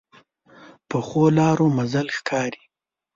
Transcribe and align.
پخو 0.89 1.23
لارو 1.37 1.67
منزل 1.77 2.07
ښکاري 2.17 2.61